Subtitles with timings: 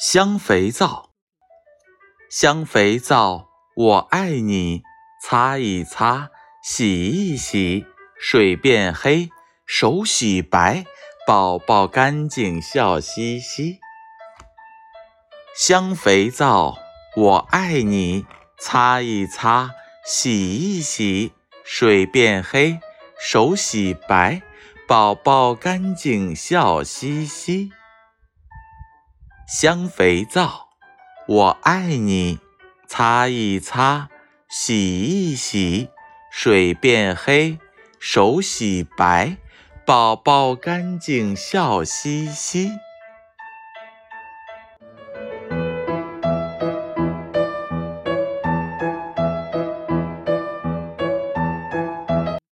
[0.00, 1.10] 香肥皂，
[2.30, 4.82] 香肥皂，我爱你。
[5.22, 6.30] 擦一擦，
[6.62, 7.84] 洗一洗，
[8.18, 9.28] 水变黑，
[9.66, 10.86] 手洗白，
[11.26, 13.78] 宝宝干净笑嘻嘻。
[15.54, 16.78] 香肥皂，
[17.14, 18.24] 我爱你。
[18.58, 19.72] 擦一擦，
[20.06, 22.80] 洗一洗，水变黑，
[23.20, 24.40] 手洗白，
[24.88, 27.70] 宝宝干净笑嘻嘻。
[29.52, 30.68] 香肥皂，
[31.26, 32.38] 我爱你。
[32.86, 34.08] 擦一擦，
[34.48, 35.88] 洗一洗，
[36.30, 37.58] 水变黑，
[37.98, 39.38] 手洗白，
[39.84, 42.70] 宝宝干净笑嘻嘻。